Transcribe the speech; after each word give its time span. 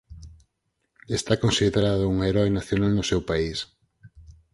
Esta 1.07 1.39
considerado 1.39 2.09
un 2.13 2.19
heroe 2.27 2.49
nacional 2.59 2.91
no 2.95 3.03
seu 3.09 3.21
país. 3.29 3.57